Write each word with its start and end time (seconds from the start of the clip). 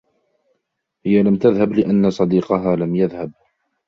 هي 1.05 1.23
لَمْ 1.23 1.35
تذهبْ 1.35 1.71
لأن 1.73 2.09
صديقها 2.09 2.75
لم 2.75 2.95
يذهبْ 2.95 3.31